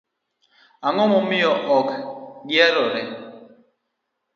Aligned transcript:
Ang'o 0.87 1.05
momiyo 1.11 1.51
ok 1.77 1.89
gi 2.47 2.57
herore? 2.63 3.01